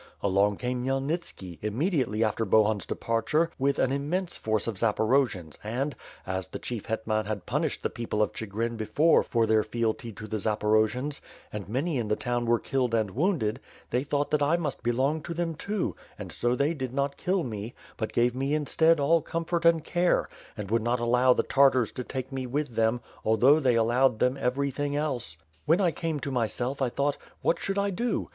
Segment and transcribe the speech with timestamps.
[0.23, 5.95] Along came Khmyelnitski, immediately after Bohun's departure, with an immense force of Zaporo jians and,
[6.25, 10.25] as the Chief Hetman had punished the people of Chigrin before for their fealty to
[10.25, 11.21] the Zaporojians,
[11.53, 13.59] and many in the town were killed and wounded,
[13.91, 17.43] they thought that 1 must belong to them, too; and so they did not kill
[17.43, 20.27] me, but gave me instead all comfort and care,
[20.57, 24.35] and would not allow the Tartars to take me with them, although they allowed them
[24.35, 25.37] everything else.
[25.67, 28.29] When 1 came to myself, I thought, what should I do?